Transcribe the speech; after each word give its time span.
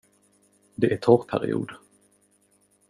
Det 0.75 0.93
är 0.93 0.97
torrperiod. 0.97 1.71